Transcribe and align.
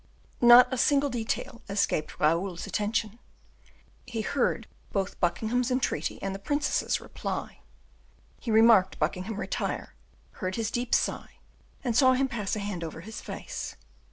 Not 0.41 0.73
a 0.73 0.79
single 0.79 1.11
detail 1.11 1.61
escaped 1.69 2.19
Raoul's 2.19 2.65
attention; 2.65 3.19
he 4.07 4.21
heard 4.21 4.65
both 4.91 5.19
Buckingham's 5.19 5.69
entreaty 5.69 6.19
and 6.23 6.33
the 6.33 6.39
princess's 6.39 6.99
reply; 6.99 7.59
he 8.39 8.49
remarked 8.49 8.97
Buckingham 8.97 9.39
retire, 9.39 9.93
heard 10.31 10.55
his 10.55 10.71
deep 10.71 10.95
sigh, 10.95 11.35
and 11.83 11.95
saw 11.95 12.13
him 12.13 12.27
pass 12.27 12.55
a 12.55 12.59
hand 12.59 12.83
over 12.83 13.01
his 13.01 13.21
face. 13.21 13.75